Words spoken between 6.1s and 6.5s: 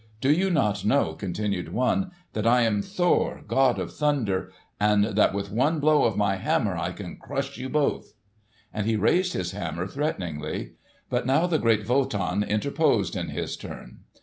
my